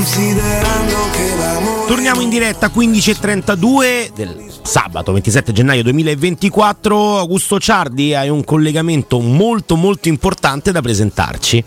considerando 0.00 0.96
che 1.12 1.36
l'amore 1.36 1.86
Torniamo 1.86 2.22
in 2.22 2.30
diretta 2.30 2.68
15.32 2.68 4.12
del 4.14 4.46
sabato 4.62 5.12
27 5.12 5.52
gennaio 5.52 5.82
2024. 5.82 7.18
Augusto 7.18 7.58
Ciardi, 7.58 8.14
hai 8.14 8.30
un 8.30 8.42
collegamento 8.44 9.20
molto 9.20 9.76
molto 9.76 10.08
importante 10.08 10.72
da 10.72 10.80
presentarci. 10.80 11.64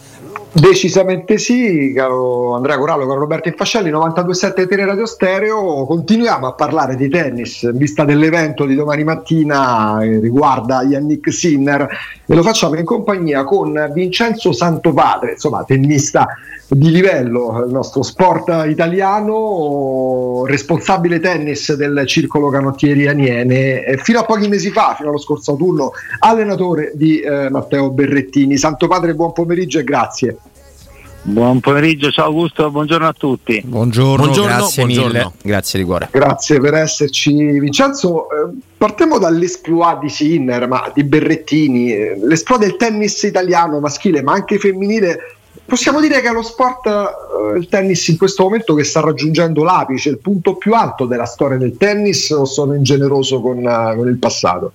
Decisamente 0.56 1.38
sì, 1.38 1.94
caro 1.96 2.56
Andrea 2.56 2.78
Corallo, 2.78 3.06
caro 3.06 3.20
Roberto 3.20 3.50
Infascelli, 3.50 3.92
92.7 3.92 4.68
Tele 4.68 4.86
Radio 4.86 5.06
Stereo. 5.06 5.86
Continuiamo 5.86 6.48
a 6.48 6.54
parlare 6.54 6.96
di 6.96 7.10
tennis 7.10 7.64
in 7.64 7.78
vista 7.78 8.04
dell'evento 8.04 8.66
di 8.66 8.76
domani 8.76 9.04
mattina 9.04 9.98
che 10.00 10.20
riguarda 10.20 10.84
Yannick 10.84 11.32
Sinner 11.34 11.88
e 12.26 12.36
lo 12.36 12.44
facciamo 12.44 12.76
in 12.76 12.86
compagnia 12.86 13.44
con 13.44 13.92
Vincenzo 13.94 14.54
Santopadre, 14.54 15.32
insomma 15.34 15.64
tennista 15.64 16.28
di 16.68 16.92
livello, 16.92 17.64
il 17.66 17.72
nostro 17.72 18.04
sport 18.04 18.66
italiano, 18.68 20.44
responsabile 20.46 21.20
tennis 21.20 21.74
del 21.76 22.04
Circolo 22.06 22.50
Canottieri 22.50 23.08
Aniene, 23.08 23.98
fino 24.02 24.20
a 24.20 24.24
pochi 24.24 24.48
mesi 24.48 24.70
fa, 24.72 24.96
fino 24.96 25.10
allo 25.10 25.20
scorso 25.20 25.52
autunno, 25.52 25.92
allenatore 26.20 26.92
di 26.96 27.20
eh, 27.20 27.50
Matteo 27.50 27.92
Berrettini. 27.92 28.58
Santopadre, 28.58 29.14
buon 29.14 29.34
pomeriggio 29.34 29.80
e 29.80 29.84
grazie. 29.84 30.38
Buon 31.26 31.62
pomeriggio, 31.62 32.12
ciao 32.12 32.26
Augusto, 32.26 32.70
buongiorno 32.70 33.08
a 33.08 33.14
tutti. 33.14 33.62
Buongiorno, 33.64 34.26
Buongiorno, 34.26 34.56
grazie 34.58 34.84
buongiorno. 34.84 35.10
mille. 35.12 35.32
Grazie 35.42 35.80
di 35.80 35.86
cuore. 35.86 36.10
Grazie 36.12 36.60
per 36.60 36.74
esserci. 36.74 37.60
Vincenzo, 37.60 38.30
eh, 38.30 38.50
partiamo 38.78 39.20
dall'esploit 39.20 40.00
di 40.00 40.10
Sinner, 40.10 40.68
ma 40.68 40.92
di 40.94 41.06
Berrettini, 41.06 41.94
eh, 41.94 42.20
l'esploit 42.22 42.60
del 42.60 42.76
tennis 42.76 43.24
italiano 43.24 43.80
maschile, 43.80 44.22
ma 44.22 44.34
anche 44.34 44.58
femminile. 44.58 45.20
Possiamo 45.66 46.02
dire 46.02 46.20
che 46.22 46.28
è 46.28 46.32
lo 46.32 46.42
sport, 46.42 46.88
eh, 46.88 47.58
il 47.58 47.68
tennis 47.68 48.08
in 48.08 48.18
questo 48.18 48.44
momento 48.44 48.74
che 48.74 48.84
sta 48.84 49.00
raggiungendo 49.00 49.64
l'apice, 49.64 50.10
il 50.10 50.20
punto 50.20 50.56
più 50.56 50.74
alto 50.74 51.06
della 51.06 51.26
storia 51.26 51.58
del 51.58 51.78
tennis 51.78 52.30
o 52.32 52.46
sono 52.46 52.74
ingeneroso 52.74 53.40
con, 53.40 53.60
eh, 53.60 53.96
con 53.96 54.08
il 54.08 54.18
passato? 54.18 54.74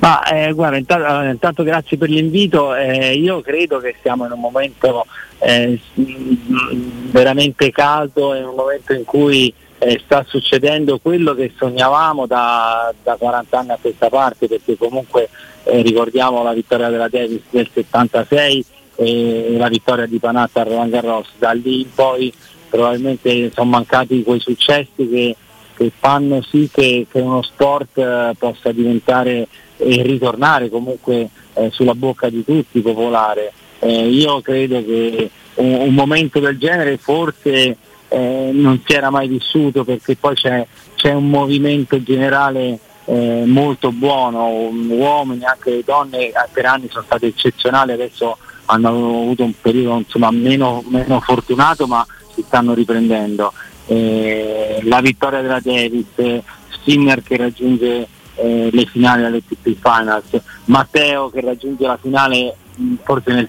Ma 0.00 0.22
eh, 0.24 0.52
guarda, 0.52 0.76
intanto, 0.76 1.30
intanto 1.30 1.62
grazie 1.62 1.96
per 1.96 2.10
l'invito. 2.10 2.74
Eh, 2.74 3.14
io 3.14 3.40
credo 3.40 3.78
che 3.78 3.94
siamo 4.02 4.26
in 4.26 4.32
un 4.32 4.40
momento 4.40 5.06
eh, 5.38 5.78
mh, 5.94 7.10
veramente 7.10 7.70
caldo, 7.70 8.34
in 8.34 8.44
un 8.44 8.54
momento 8.54 8.92
in 8.92 9.04
cui 9.04 9.52
eh, 9.78 10.00
sta 10.04 10.24
succedendo 10.26 10.98
quello 10.98 11.34
che 11.34 11.52
sognavamo 11.56 12.26
da, 12.26 12.92
da 13.02 13.16
40 13.16 13.58
anni 13.58 13.70
a 13.70 13.78
questa 13.80 14.08
parte, 14.08 14.48
perché 14.48 14.76
comunque 14.76 15.28
ricordiamo 15.64 16.42
la 16.42 16.54
vittoria 16.54 16.88
della 16.88 17.08
Davis 17.08 17.42
del 17.50 17.68
76 17.72 18.64
e 19.00 19.54
la 19.56 19.68
vittoria 19.68 20.06
di 20.06 20.18
Panatta 20.18 20.60
a 20.60 20.64
Roland 20.64 20.90
Garros. 20.90 21.28
Da 21.38 21.52
lì 21.52 21.82
in 21.82 21.94
poi 21.94 22.32
probabilmente 22.68 23.50
sono 23.54 23.70
mancati 23.70 24.22
quei 24.22 24.40
successi 24.40 25.08
che 25.08 25.36
che 25.78 25.92
fanno 25.96 26.42
sì 26.42 26.68
che, 26.72 27.06
che 27.08 27.20
uno 27.20 27.40
sport 27.40 27.96
eh, 27.98 28.32
possa 28.36 28.72
diventare 28.72 29.46
e 29.76 30.02
ritornare 30.02 30.68
comunque 30.68 31.28
eh, 31.54 31.70
sulla 31.70 31.94
bocca 31.94 32.28
di 32.28 32.44
tutti 32.44 32.80
popolare. 32.80 33.52
Eh, 33.78 34.08
io 34.08 34.40
credo 34.40 34.84
che 34.84 35.30
un, 35.54 35.72
un 35.72 35.94
momento 35.94 36.40
del 36.40 36.58
genere 36.58 36.96
forse 36.96 37.76
eh, 38.08 38.50
non 38.52 38.82
si 38.84 38.92
era 38.92 39.10
mai 39.10 39.28
vissuto 39.28 39.84
perché 39.84 40.16
poi 40.16 40.34
c'è, 40.34 40.66
c'è 40.96 41.12
un 41.12 41.30
movimento 41.30 42.02
generale 42.02 42.80
eh, 43.04 43.44
molto 43.46 43.92
buono, 43.92 44.48
uomini, 44.48 45.44
anche 45.44 45.82
donne 45.84 46.32
per 46.52 46.66
anni 46.66 46.88
sono 46.90 47.04
state 47.04 47.26
eccezionali, 47.26 47.92
adesso 47.92 48.36
hanno 48.70 48.88
avuto 48.88 49.44
un 49.44 49.52
periodo 49.60 49.98
insomma, 49.98 50.30
meno, 50.30 50.82
meno 50.88 51.20
fortunato 51.20 51.86
ma 51.86 52.06
si 52.34 52.42
stanno 52.46 52.74
riprendendo 52.74 53.52
eh, 53.86 54.80
la 54.84 55.00
vittoria 55.00 55.40
della 55.40 55.60
Davis, 55.60 56.42
Sinner 56.84 57.22
che 57.22 57.36
raggiunge 57.36 58.06
eh, 58.34 58.68
le 58.70 58.86
finali 58.86 59.24
alle 59.24 59.42
TP 59.44 59.74
Finals, 59.74 60.40
Matteo 60.66 61.30
che 61.30 61.40
raggiunge 61.40 61.86
la 61.86 61.98
finale 62.00 62.54
mh, 62.76 62.94
forse 63.02 63.32
nel, 63.32 63.48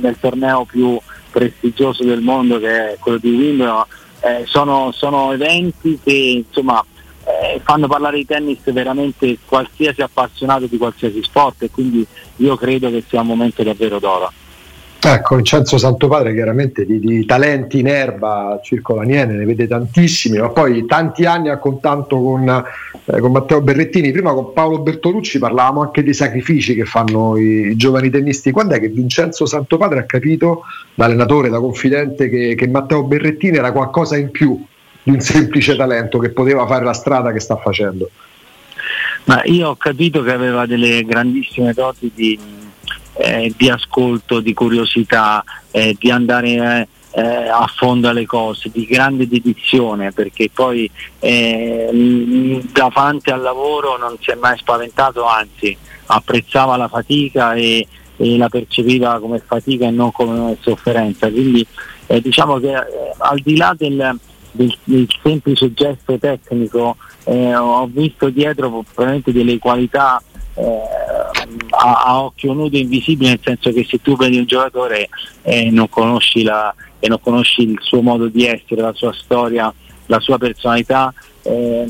nel 0.00 0.16
torneo 0.20 0.64
più 0.64 0.98
prestigioso 1.30 2.04
del 2.04 2.20
mondo 2.20 2.58
che 2.58 2.92
è 2.92 2.96
quello 2.98 3.18
di 3.18 3.30
Wimbledon, 3.30 3.84
eh, 4.20 4.44
sono, 4.46 4.92
sono 4.92 5.32
eventi 5.32 5.98
che 6.02 6.44
insomma 6.46 6.84
eh, 7.24 7.60
fanno 7.64 7.86
parlare 7.86 8.18
di 8.18 8.26
tennis 8.26 8.70
veramente 8.72 9.38
qualsiasi 9.44 10.02
appassionato 10.02 10.66
di 10.66 10.76
qualsiasi 10.76 11.22
sport 11.22 11.62
e 11.62 11.70
quindi 11.70 12.06
io 12.36 12.56
credo 12.56 12.90
che 12.90 13.02
sia 13.08 13.20
un 13.20 13.28
momento 13.28 13.62
davvero 13.62 13.98
d'oro. 13.98 14.32
Ecco, 15.04 15.34
Vincenzo 15.34 15.78
Santopadre 15.78 16.32
chiaramente 16.32 16.86
di, 16.86 17.00
di 17.00 17.26
talenti 17.26 17.80
in 17.80 17.88
erba, 17.88 18.60
Circola 18.62 19.02
Niene, 19.02 19.32
ne 19.32 19.44
vede 19.44 19.66
tantissimi, 19.66 20.38
ma 20.38 20.50
poi 20.50 20.86
tanti 20.86 21.24
anni 21.24 21.48
a 21.48 21.58
contatto 21.58 22.22
con, 22.22 22.48
eh, 23.06 23.18
con 23.18 23.32
Matteo 23.32 23.60
Berrettini. 23.60 24.12
Prima 24.12 24.32
con 24.32 24.52
Paolo 24.52 24.78
Bertolucci 24.78 25.40
parlavamo 25.40 25.82
anche 25.82 26.04
dei 26.04 26.14
sacrifici 26.14 26.76
che 26.76 26.84
fanno 26.84 27.36
i, 27.36 27.70
i 27.70 27.76
giovani 27.76 28.10
tennisti. 28.10 28.52
Quando 28.52 28.74
è 28.74 28.80
che 28.80 28.90
Vincenzo 28.90 29.44
Santopadre 29.44 29.98
ha 29.98 30.04
capito, 30.04 30.62
da 30.94 31.06
allenatore, 31.06 31.48
da 31.48 31.58
confidente, 31.58 32.28
che, 32.28 32.54
che 32.54 32.68
Matteo 32.68 33.02
Berrettini 33.02 33.56
era 33.56 33.72
qualcosa 33.72 34.16
in 34.16 34.30
più 34.30 34.64
di 35.02 35.10
un 35.10 35.18
semplice 35.18 35.74
talento 35.74 36.18
che 36.18 36.30
poteva 36.30 36.64
fare 36.68 36.84
la 36.84 36.92
strada 36.92 37.32
che 37.32 37.40
sta 37.40 37.56
facendo? 37.56 38.08
Ma 39.24 39.42
io 39.46 39.70
ho 39.70 39.74
capito 39.76 40.22
che 40.22 40.30
aveva 40.30 40.64
delle 40.64 41.04
grandissime 41.04 41.72
doti 41.72 42.10
di, 42.14 42.38
eh, 43.22 43.52
di 43.56 43.70
ascolto, 43.70 44.40
di 44.40 44.52
curiosità, 44.52 45.44
eh, 45.70 45.96
di 45.98 46.10
andare 46.10 46.88
eh, 47.14 47.48
a 47.48 47.66
fondo 47.74 48.08
alle 48.08 48.26
cose, 48.26 48.70
di 48.72 48.84
grande 48.84 49.28
dedizione, 49.28 50.12
perché 50.12 50.50
poi 50.52 50.90
eh, 51.20 51.88
mh, 51.92 52.72
davanti 52.72 53.30
al 53.30 53.40
lavoro 53.40 53.96
non 53.96 54.16
si 54.20 54.30
è 54.30 54.34
mai 54.34 54.58
spaventato, 54.58 55.24
anzi 55.24 55.76
apprezzava 56.06 56.76
la 56.76 56.88
fatica 56.88 57.54
e, 57.54 57.86
e 58.16 58.36
la 58.36 58.48
percepiva 58.48 59.20
come 59.20 59.38
fatica 59.38 59.86
e 59.86 59.90
non 59.90 60.10
come 60.10 60.56
sofferenza. 60.60 61.30
Quindi 61.30 61.64
eh, 62.06 62.20
diciamo 62.20 62.58
che 62.58 62.74
al 62.74 63.38
di 63.38 63.56
là 63.56 63.74
del, 63.76 64.18
del, 64.50 64.76
del 64.84 65.06
semplice 65.22 65.72
gesto 65.72 66.18
tecnico 66.18 66.96
eh, 67.24 67.54
ho 67.54 67.86
visto 67.86 68.30
dietro 68.30 68.68
probabilmente 68.92 69.32
delle 69.32 69.58
qualità 69.58 70.20
eh, 70.54 70.80
a, 71.82 72.04
a 72.04 72.22
occhio 72.22 72.52
nudo 72.52 72.76
invisibili, 72.76 73.30
nel 73.30 73.40
senso 73.42 73.72
che 73.72 73.84
se 73.88 74.00
tu 74.00 74.16
vedi 74.16 74.38
un 74.38 74.44
giocatore 74.44 75.08
e 75.42 75.70
non 75.70 75.88
conosci 75.88 76.44
la, 76.44 76.72
e 77.00 77.08
non 77.08 77.20
conosci 77.20 77.62
il 77.62 77.78
suo 77.80 78.00
modo 78.02 78.28
di 78.28 78.46
essere, 78.46 78.80
la 78.80 78.92
sua 78.94 79.12
storia, 79.12 79.72
la 80.06 80.20
sua 80.20 80.38
personalità, 80.38 81.12
eh, 81.42 81.84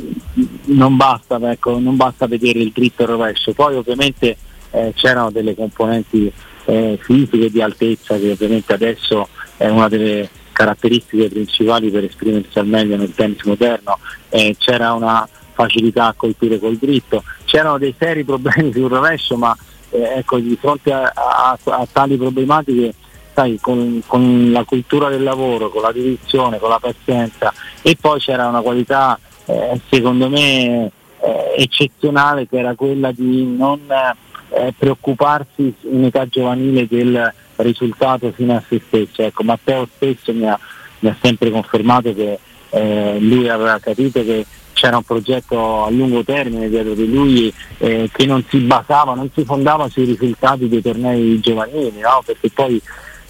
non, 0.65 0.97
basta, 0.97 1.39
ecco, 1.51 1.79
non 1.79 1.97
basta 1.97 2.27
vedere 2.27 2.61
il 2.61 2.73
dritto 2.73 3.03
e 3.03 3.05
il 3.05 3.11
rovescio. 3.11 3.53
Poi 3.53 3.77
ovviamente 3.77 4.37
eh, 4.71 4.93
c'erano 4.95 5.31
delle 5.31 5.55
componenti 5.55 6.33
eh, 6.65 6.99
fisiche 7.01 7.51
di 7.51 7.61
altezza 7.61 8.17
che 8.19 8.31
ovviamente 8.31 8.73
adesso 8.73 9.29
è 9.59 9.69
una 9.69 9.89
delle 9.89 10.29
caratteristiche 10.53 11.29
principali 11.29 11.91
per 11.91 12.05
esprimersi 12.05 12.59
al 12.59 12.67
meglio 12.67 12.97
nel 12.97 13.15
tennis 13.15 13.43
moderno, 13.45 13.99
eh, 14.31 14.55
c'era 14.59 14.93
una 14.93 15.29
facilità 15.53 16.07
a 16.07 16.15
colpire 16.15 16.59
col 16.59 16.77
dritto, 16.77 17.23
c'erano 17.45 17.79
dei 17.79 17.95
seri 17.99 18.25
problemi 18.25 18.73
sul 18.73 18.89
rovescio, 18.89 19.37
ma 19.37 19.57
eh, 19.93 20.19
ecco, 20.19 20.39
di 20.39 20.57
fronte 20.61 20.93
a, 20.93 21.13
a- 21.15 21.59
a 21.65 21.87
tali 21.91 22.17
problematiche, 22.17 22.95
sai, 23.35 23.59
con, 23.61 24.03
con 24.07 24.51
la 24.53 24.65
cultura 24.65 25.09
del 25.09 25.23
lavoro, 25.23 25.71
con 25.71 25.83
la 25.83 25.93
dedizione, 25.93 26.59
con 26.59 26.69
la 26.69 26.79
pazienza 26.81 27.53
e 27.81 27.97
poi 27.99 28.19
c'era 28.21 28.49
una 28.49 28.61
qualità 28.61 29.19
eh, 29.47 29.81
secondo 29.89 30.29
me 30.29 30.91
eh, 31.21 31.55
eccezionale 31.57 32.47
che 32.49 32.59
era 32.59 32.75
quella 32.75 33.11
di 33.13 33.45
non 33.57 33.81
eh, 34.51 34.75
preoccuparsi 34.77 35.73
in 35.91 36.05
età 36.05 36.27
giovanile 36.27 36.87
del 36.87 37.33
risultato 37.57 38.33
fino 38.33 38.57
a 38.57 38.63
se 38.69 38.81
stesso. 38.87 39.23
Ecco, 39.23 39.43
Matteo 39.45 39.89
stesso 39.97 40.33
mi 40.33 40.49
ha, 40.49 40.59
mi 41.01 41.09
ha 41.09 41.17
sempre 41.21 41.51
confermato 41.51 42.15
che 42.15 42.39
eh, 42.71 43.17
lui 43.21 43.49
aveva 43.49 43.79
capito 43.79 44.23
che 44.23 44.45
c'era 44.73 44.97
un 44.97 45.03
progetto 45.03 45.85
a 45.85 45.91
lungo 45.91 46.25
termine 46.25 46.69
dietro 46.69 46.95
di 46.95 47.11
lui 47.11 47.53
eh, 47.79 48.09
che 48.13 48.27
non 48.27 48.45
si 48.49 48.59
basava, 48.59 49.15
non 49.15 49.31
si 49.35 49.45
fondava 49.45 49.89
sui 49.89 50.05
risultati 50.05 50.69
dei 50.69 50.83
tornei 50.83 51.41
giovanili, 51.41 52.01
no? 52.01 52.23
perché 52.25 52.51
poi 52.51 52.81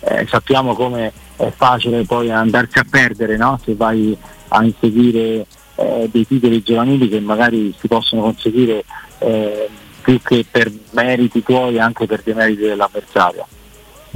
eh, 0.00 0.26
sappiamo 0.28 0.74
come 0.74 1.12
è 1.36 1.52
facile 1.54 2.04
poi 2.04 2.30
andarsi 2.30 2.78
a 2.78 2.86
perdere 2.88 3.36
no? 3.36 3.58
se 3.64 3.74
vai 3.74 4.16
a 4.48 4.64
inseguire 4.64 5.46
eh, 5.76 6.08
dei 6.10 6.26
titoli 6.26 6.62
giovanili 6.62 7.08
che 7.08 7.20
magari 7.20 7.74
si 7.78 7.88
possono 7.88 8.22
conseguire 8.22 8.84
eh, 9.18 9.68
più 10.02 10.20
che 10.20 10.44
per 10.48 10.70
meriti 10.90 11.42
tuoi 11.42 11.78
anche 11.78 12.06
per 12.06 12.22
dei 12.22 12.34
meriti 12.34 12.62
dell'avversario. 12.62 13.46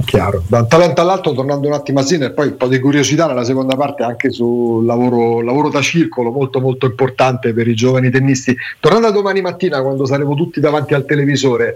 Chiaro, 0.05 0.43
da 0.47 0.59
un 0.59 0.67
talento 0.67 1.01
all'altro, 1.01 1.33
tornando 1.33 1.67
un 1.67 1.73
attimo 1.73 1.99
a 1.99 2.03
Sinner, 2.03 2.33
poi 2.33 2.49
un 2.49 2.57
po' 2.57 2.67
di 2.67 2.79
curiosità 2.79 3.25
nella 3.25 3.43
seconda 3.43 3.75
parte 3.75 4.03
anche 4.03 4.31
sul 4.31 4.85
lavoro, 4.85 5.41
lavoro 5.41 5.69
da 5.69 5.81
circolo, 5.81 6.31
molto 6.31 6.59
molto 6.61 6.85
importante 6.85 7.51
per 7.53 7.67
i 7.67 7.73
giovani 7.73 8.11
tennisti. 8.11 8.55
Tornando 8.79 9.07
a 9.07 9.11
domani 9.11 9.41
mattina, 9.41 9.81
quando 9.81 10.05
saremo 10.05 10.35
tutti 10.35 10.59
davanti 10.59 10.93
al 10.93 11.05
televisore, 11.05 11.75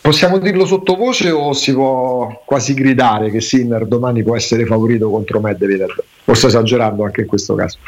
Possiamo 0.00 0.38
dirlo 0.38 0.66
sottovoce 0.66 1.30
o 1.30 1.52
si 1.54 1.72
può 1.72 2.42
quasi 2.44 2.74
gridare 2.74 3.30
che 3.30 3.40
Sinner 3.40 3.86
domani 3.86 4.22
può 4.22 4.36
essere 4.36 4.64
favorito 4.66 5.10
contro 5.10 5.40
Medvedev? 5.40 6.02
Sto 6.30 6.46
esagerando 6.46 7.04
anche 7.04 7.22
in 7.22 7.26
questo 7.26 7.54
caso? 7.54 7.78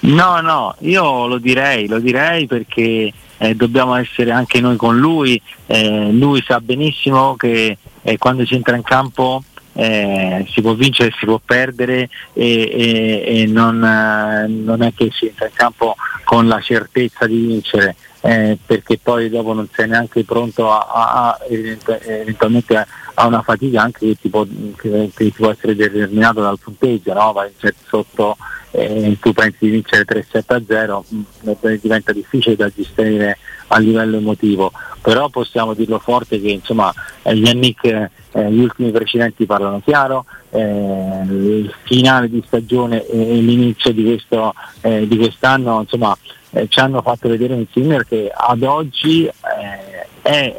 No, 0.00 0.40
no, 0.40 0.74
io 0.80 1.26
lo 1.26 1.38
direi, 1.38 1.88
lo 1.88 1.98
direi 1.98 2.46
perché 2.46 3.12
eh, 3.36 3.54
dobbiamo 3.54 3.96
essere 3.96 4.30
anche 4.30 4.60
noi 4.60 4.76
con 4.76 4.96
lui. 4.98 5.40
Eh, 5.66 6.10
lui 6.12 6.42
sa 6.46 6.60
benissimo 6.60 7.36
che 7.36 7.76
eh, 8.08 8.18
quando 8.18 8.44
si 8.46 8.54
entra 8.54 8.76
in 8.76 8.82
campo 8.82 9.42
eh, 9.74 10.44
si 10.50 10.60
può 10.60 10.74
vincere, 10.74 11.14
si 11.18 11.24
può 11.24 11.40
perdere 11.44 12.08
e, 12.32 13.22
e, 13.22 13.42
e 13.42 13.46
non, 13.46 13.84
eh, 13.84 14.46
non, 14.48 14.82
è 14.82 14.92
che 14.92 15.10
si 15.12 15.26
entra 15.26 15.46
in 15.46 15.52
campo 15.52 15.94
con 16.24 16.48
la 16.48 16.60
certezza 16.60 17.26
di 17.26 17.46
vincere. 17.46 17.94
Eh, 18.20 18.58
perché 18.66 18.98
poi 19.00 19.28
dopo 19.28 19.52
non 19.52 19.68
sei 19.72 19.86
neanche 19.86 20.24
pronto 20.24 20.72
a, 20.72 20.88
a, 20.90 21.28
a 21.28 21.38
eventualmente 21.48 22.84
a, 23.14 23.26
una 23.26 23.42
fatica 23.42 23.82
anche 23.82 24.08
che 24.08 24.16
ti 24.20 24.28
può, 24.28 24.44
che, 24.76 25.10
che 25.14 25.24
ti 25.26 25.30
può 25.30 25.50
essere 25.50 25.76
determinato 25.76 26.40
dal 26.40 26.58
punteggio, 26.58 27.14
no? 27.14 27.32
vai 27.32 27.52
sotto 27.86 28.36
e 28.70 29.16
tu 29.20 29.32
pensi 29.32 29.56
di 29.60 29.70
vincere 29.70 30.04
3-7-0 30.04 31.02
mm, 31.14 31.74
diventa 31.80 32.12
difficile 32.12 32.56
da 32.56 32.70
gestire 32.74 33.38
a 33.68 33.78
livello 33.78 34.16
emotivo 34.16 34.72
però 35.00 35.28
possiamo 35.28 35.74
dirlo 35.74 35.98
forte 35.98 36.40
che 36.40 36.50
insomma 36.50 36.92
eh, 37.22 37.32
Yannick 37.32 37.84
eh, 37.84 38.52
gli 38.52 38.60
ultimi 38.60 38.90
precedenti 38.90 39.46
parlano 39.46 39.80
chiaro 39.84 40.24
eh, 40.50 41.22
il 41.26 41.74
finale 41.84 42.28
di 42.28 42.42
stagione 42.46 43.06
e 43.06 43.16
l'inizio 43.16 43.92
di, 43.92 44.04
questo, 44.04 44.54
eh, 44.80 45.06
di 45.06 45.16
quest'anno 45.16 45.80
insomma 45.80 46.16
eh, 46.50 46.66
ci 46.68 46.78
hanno 46.80 47.02
fatto 47.02 47.28
vedere 47.28 47.54
un 47.54 47.66
Sinner 47.70 48.06
che 48.06 48.30
ad 48.34 48.62
oggi 48.62 49.26
eh, 49.26 50.06
è 50.22 50.56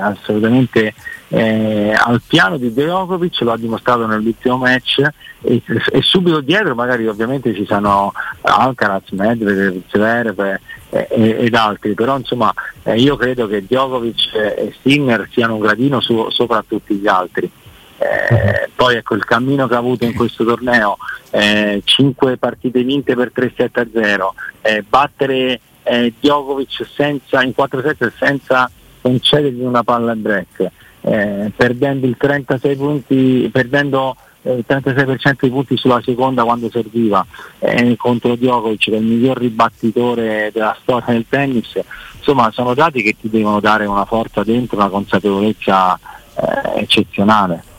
assolutamente 0.00 0.94
eh, 1.28 1.92
al 1.96 2.20
piano 2.26 2.56
di 2.58 2.72
Djokovic, 2.72 3.40
lo 3.40 3.52
ha 3.52 3.56
dimostrato 3.56 4.06
nell'ultimo 4.06 4.58
match 4.58 5.00
e, 5.40 5.62
e, 5.66 6.02
subito 6.02 6.40
dietro 6.40 6.74
magari 6.74 7.06
ovviamente 7.06 7.54
ci 7.54 7.64
sono 7.66 8.12
Alcaraz, 8.42 9.10
Medvedev, 9.10 9.82
Zverev 9.88 10.58
eh, 10.94 11.36
ed 11.40 11.54
altri, 11.54 11.94
però 11.94 12.16
insomma 12.16 12.52
eh, 12.84 12.96
io 12.96 13.16
credo 13.16 13.46
che 13.46 13.64
Djokovic 13.64 14.34
e 14.34 14.74
Sinner 14.80 15.28
siano 15.32 15.54
un 15.54 15.60
gradino 15.60 16.00
su, 16.00 16.28
sopra 16.30 16.64
tutti 16.66 16.94
gli 16.94 17.08
altri. 17.08 17.50
Eh, 17.96 18.68
poi 18.74 18.96
ecco 18.96 19.14
il 19.14 19.24
cammino 19.24 19.66
che 19.66 19.74
ha 19.74 19.78
avuto 19.78 20.04
in 20.04 20.14
questo 20.14 20.44
torneo, 20.44 20.96
eh, 21.30 21.80
5 21.84 22.36
partite 22.36 22.82
vinte 22.82 23.14
per 23.14 23.32
3-7-0, 23.34 24.34
eh, 24.62 24.84
battere 24.86 25.60
eh, 25.82 26.12
Djokovic 26.18 26.86
senza, 26.94 27.42
in 27.42 27.52
4-7 27.56 28.10
senza 28.16 28.70
concedergli 29.00 29.62
una 29.62 29.82
palla 29.82 30.12
a 30.12 30.16
break, 30.16 30.70
eh, 31.02 31.52
perdendo 31.54 32.06
il 32.06 32.16
36 32.16 32.76
punti, 32.76 33.48
perdendo 33.52 34.16
eh, 34.16 34.18
il 34.52 34.64
36% 34.66 35.36
dei 35.40 35.50
punti 35.50 35.76
sulla 35.76 36.00
seconda 36.02 36.44
quando 36.44 36.70
serviva. 36.70 37.24
Eh, 37.58 37.96
contro 37.96 38.36
Djokovic 38.36 38.84
che 38.84 38.92
è 38.92 38.96
il 38.96 39.04
miglior 39.04 39.38
ribattitore 39.38 40.50
della 40.52 40.76
storia 40.80 41.12
del 41.12 41.26
tennis. 41.28 41.78
Insomma 42.16 42.50
sono 42.52 42.74
dati 42.74 43.02
che 43.02 43.16
ti 43.20 43.28
devono 43.28 43.60
dare 43.60 43.86
una 43.86 44.04
forza 44.04 44.42
dentro 44.42 44.76
una 44.76 44.88
consapevolezza 44.88 45.98
eh, 46.34 46.80
eccezionale 46.80 47.72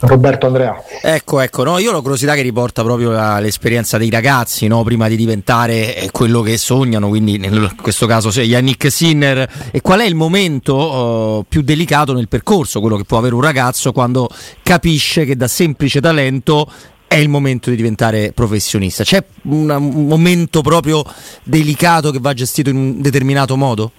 Roberto 0.00 0.46
Andrea. 0.46 0.82
Ecco, 1.02 1.40
ecco, 1.40 1.64
no, 1.64 1.78
io 1.78 1.90
ho 1.90 1.92
la 1.92 2.00
curiosità 2.00 2.34
che 2.34 2.42
riporta 2.42 2.82
proprio 2.82 3.10
l'esperienza 3.40 3.98
dei 3.98 4.10
ragazzi, 4.10 4.66
no, 4.66 4.82
prima 4.84 5.08
di 5.08 5.16
diventare 5.16 5.96
eh, 5.96 6.10
quello 6.10 6.40
che 6.42 6.56
sognano, 6.56 7.08
quindi 7.08 7.34
in 7.34 7.72
questo 7.80 8.06
caso 8.06 8.30
sì, 8.30 8.42
Yannick 8.42 8.90
Sinner. 8.90 9.70
E 9.70 9.80
qual 9.80 10.00
è 10.00 10.04
il 10.04 10.14
momento 10.14 10.76
uh, 10.76 11.44
più 11.48 11.62
delicato 11.62 12.12
nel 12.12 12.28
percorso, 12.28 12.80
quello 12.80 12.96
che 12.96 13.04
può 13.04 13.18
avere 13.18 13.34
un 13.34 13.40
ragazzo 13.40 13.92
quando 13.92 14.28
capisce 14.62 15.24
che 15.24 15.36
da 15.36 15.48
semplice 15.48 16.00
talento 16.00 16.70
è 17.08 17.16
il 17.16 17.28
momento 17.28 17.70
di 17.70 17.76
diventare 17.76 18.32
professionista? 18.32 19.02
C'è 19.02 19.24
un 19.42 20.06
momento 20.06 20.60
proprio 20.60 21.04
delicato 21.42 22.10
che 22.10 22.18
va 22.20 22.34
gestito 22.34 22.70
in 22.70 22.76
un 22.76 23.00
determinato 23.00 23.56
modo? 23.56 23.90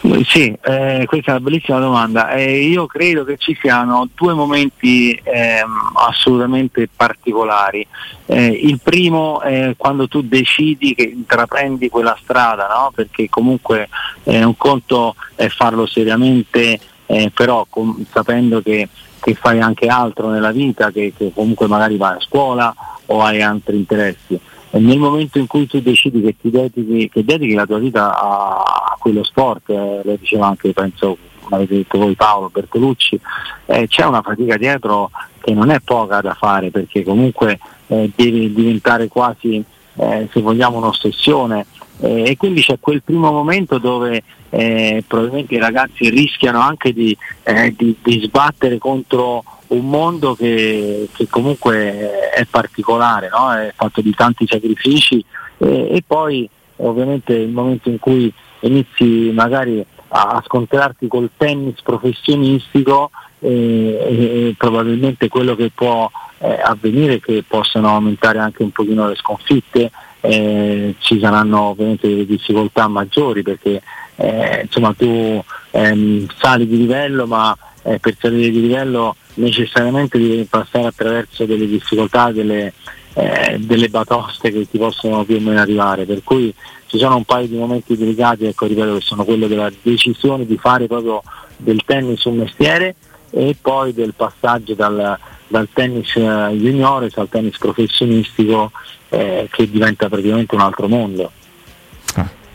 Sì, 0.00 0.56
eh, 0.62 1.04
questa 1.06 1.32
è 1.32 1.34
una 1.34 1.40
bellissima 1.40 1.80
domanda. 1.80 2.30
Eh, 2.30 2.62
io 2.62 2.86
credo 2.86 3.24
che 3.24 3.36
ci 3.36 3.56
siano 3.60 4.08
due 4.14 4.32
momenti 4.32 5.12
eh, 5.12 5.64
assolutamente 5.94 6.88
particolari. 6.94 7.84
Eh, 8.26 8.46
il 8.46 8.78
primo 8.80 9.40
è 9.40 9.74
quando 9.76 10.06
tu 10.06 10.22
decidi 10.22 10.94
che 10.94 11.02
intraprendi 11.02 11.88
quella 11.88 12.16
strada, 12.22 12.68
no? 12.68 12.92
perché 12.94 13.28
comunque 13.28 13.88
è 14.22 14.42
un 14.42 14.56
conto 14.56 15.16
è 15.34 15.48
farlo 15.48 15.86
seriamente, 15.86 16.78
eh, 17.06 17.32
però 17.34 17.66
com- 17.68 18.04
sapendo 18.08 18.62
che, 18.62 18.88
che, 19.18 19.34
fai 19.34 19.60
anche 19.60 19.88
altro 19.88 20.28
nella 20.28 20.52
vita, 20.52 20.92
che, 20.92 21.12
che 21.16 21.32
comunque 21.34 21.66
magari 21.66 21.96
vai 21.96 22.16
a 22.16 22.20
scuola 22.20 22.72
o 23.06 23.22
hai 23.22 23.42
altri 23.42 23.76
interessi 23.76 24.38
nel 24.70 24.98
momento 24.98 25.38
in 25.38 25.46
cui 25.46 25.66
tu 25.66 25.80
decidi 25.80 26.20
che 26.20 26.36
ti 26.38 26.50
dedichi, 26.50 27.08
che 27.08 27.24
dedichi 27.24 27.54
la 27.54 27.66
tua 27.66 27.78
vita 27.78 28.18
a, 28.18 28.96
quello 28.98 29.22
sport, 29.22 29.70
eh, 29.70 30.00
lo 30.02 30.16
diceva 30.16 30.48
anche 30.48 30.72
penso 30.72 31.16
l'avete 31.48 31.76
detto 31.76 31.98
voi 31.98 32.14
Paolo 32.14 32.50
Bertolucci, 32.50 33.18
eh, 33.66 33.86
c'è 33.88 34.04
una 34.04 34.22
fatica 34.22 34.56
dietro 34.56 35.10
che 35.40 35.54
non 35.54 35.70
è 35.70 35.80
poca 35.80 36.20
da 36.20 36.34
fare 36.34 36.70
perché 36.70 37.02
comunque 37.02 37.58
eh, 37.86 38.10
devi 38.14 38.52
diventare 38.52 39.08
quasi 39.08 39.64
eh, 39.96 40.28
se 40.30 40.40
vogliamo 40.40 40.78
un'ossessione. 40.78 41.66
Eh, 42.00 42.30
e 42.30 42.36
quindi 42.36 42.60
c'è 42.60 42.78
quel 42.78 43.02
primo 43.02 43.32
momento 43.32 43.78
dove 43.78 44.22
eh, 44.50 45.02
probabilmente 45.06 45.54
i 45.54 45.58
ragazzi 45.58 46.08
rischiano 46.10 46.60
anche 46.60 46.92
di, 46.92 47.16
eh, 47.42 47.74
di, 47.76 47.96
di 48.00 48.20
sbattere 48.22 48.78
contro 48.78 49.42
un 49.68 49.88
mondo 49.88 50.34
che, 50.34 51.08
che 51.12 51.26
comunque 51.28 52.30
è 52.30 52.44
particolare, 52.48 53.28
no? 53.30 53.52
è 53.52 53.72
fatto 53.74 54.00
di 54.00 54.14
tanti 54.14 54.46
sacrifici 54.46 55.22
e, 55.58 55.88
e, 55.90 56.02
poi 56.06 56.48
ovviamente 56.76 57.34
il 57.34 57.50
momento 57.50 57.88
in 57.88 57.98
cui 57.98 58.32
inizi 58.60 59.30
magari 59.32 59.84
a, 60.08 60.42
scontrarti 60.44 61.06
col 61.08 61.30
tennis 61.36 61.80
professionistico 61.82 63.10
e, 63.40 63.48
e, 63.48 64.54
probabilmente 64.56 65.28
quello 65.28 65.54
che 65.54 65.70
può 65.74 66.10
eh, 66.38 66.60
avvenire 66.62 67.14
è 67.14 67.20
che 67.20 67.44
possano 67.46 67.88
aumentare 67.88 68.38
anche 68.38 68.62
un 68.62 68.70
pochino 68.70 69.08
le 69.08 69.16
sconfitte, 69.16 69.90
eh, 70.20 70.94
ci 70.98 71.20
saranno 71.20 71.60
ovviamente 71.60 72.08
delle 72.08 72.26
difficoltà 72.26 72.88
maggiori 72.88 73.42
perché 73.42 73.82
eh, 74.16 74.62
insomma 74.64 74.92
tu 74.94 75.42
ehm, 75.70 76.26
sali 76.38 76.66
di 76.66 76.76
livello 76.76 77.26
ma 77.26 77.56
eh, 77.82 77.98
per 77.98 78.16
salire 78.18 78.50
di 78.50 78.60
livello 78.60 79.16
necessariamente 79.34 80.18
devi 80.18 80.44
passare 80.44 80.86
attraverso 80.86 81.44
delle 81.44 81.66
difficoltà, 81.66 82.32
delle, 82.32 82.72
eh, 83.14 83.56
delle 83.58 83.88
batoste 83.88 84.50
che 84.50 84.68
ti 84.68 84.78
possono 84.78 85.24
più 85.24 85.36
o 85.36 85.40
meno 85.40 85.60
arrivare, 85.60 86.04
per 86.04 86.22
cui 86.22 86.52
ci 86.86 86.98
sono 86.98 87.16
un 87.16 87.24
paio 87.24 87.46
di 87.46 87.56
momenti 87.56 87.96
delicati, 87.96 88.46
ecco 88.46 88.66
ripeto 88.66 88.94
che 88.94 89.00
sono 89.00 89.24
quello 89.24 89.46
della 89.46 89.70
decisione 89.82 90.46
di 90.46 90.56
fare 90.56 90.86
proprio 90.86 91.22
del 91.56 91.82
tennis 91.84 92.24
un 92.24 92.36
mestiere 92.36 92.94
e 93.30 93.56
poi 93.60 93.92
del 93.92 94.14
passaggio 94.14 94.74
dal, 94.74 95.18
dal 95.46 95.68
tennis 95.72 96.16
eh, 96.16 96.48
juniores 96.52 97.16
al 97.18 97.28
tennis 97.28 97.58
professionistico 97.58 98.72
eh, 99.10 99.48
che 99.50 99.70
diventa 99.70 100.08
praticamente 100.08 100.54
un 100.54 100.62
altro 100.62 100.88
mondo. 100.88 101.32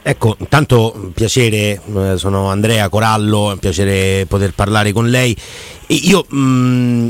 Ecco, 0.06 0.36
intanto 0.38 1.12
piacere, 1.14 1.82
eh, 1.96 2.18
sono 2.18 2.50
Andrea 2.50 2.90
Corallo, 2.90 3.50
è 3.50 3.54
un 3.54 3.60
piacere 3.60 4.26
poter 4.28 4.54
parlare 4.54 4.92
con 4.92 5.10
lei. 5.10 5.36
Io 5.88 6.26
mh, 6.28 6.38
mm, 6.38 7.10